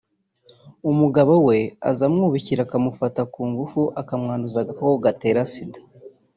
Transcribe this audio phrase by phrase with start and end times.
[0.89, 1.57] umugabo we
[1.91, 5.79] azamwubikira akamufata ku ngufu akamwanduza agakoko gatera Sida